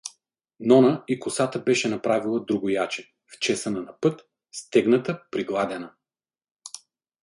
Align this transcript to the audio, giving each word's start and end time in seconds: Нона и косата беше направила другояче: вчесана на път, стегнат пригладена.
Нона 0.59 1.03
и 1.07 1.19
косата 1.19 1.59
беше 1.59 1.89
направила 1.89 2.39
другояче: 2.47 3.13
вчесана 3.35 3.81
на 3.81 3.99
път, 4.01 4.29
стегнат 4.51 5.09
пригладена. 5.31 5.93